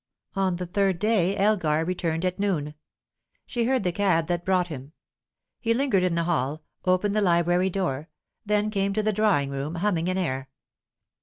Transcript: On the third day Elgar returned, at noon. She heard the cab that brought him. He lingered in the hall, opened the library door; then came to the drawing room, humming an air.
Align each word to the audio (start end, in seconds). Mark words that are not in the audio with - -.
On 0.35 0.55
the 0.55 0.65
third 0.65 0.97
day 0.97 1.37
Elgar 1.37 1.85
returned, 1.85 2.25
at 2.25 2.39
noon. 2.39 2.73
She 3.45 3.65
heard 3.65 3.83
the 3.83 3.91
cab 3.91 4.25
that 4.25 4.43
brought 4.43 4.65
him. 4.65 4.93
He 5.59 5.75
lingered 5.75 6.01
in 6.01 6.15
the 6.15 6.23
hall, 6.23 6.63
opened 6.85 7.15
the 7.15 7.21
library 7.21 7.69
door; 7.69 8.09
then 8.43 8.71
came 8.71 8.93
to 8.93 9.03
the 9.03 9.13
drawing 9.13 9.51
room, 9.51 9.75
humming 9.75 10.09
an 10.09 10.17
air. 10.17 10.49